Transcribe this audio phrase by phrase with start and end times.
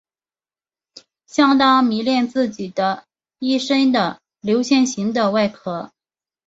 [1.27, 3.05] 相当迷恋自己的
[3.37, 5.91] 一身的流线型的外壳。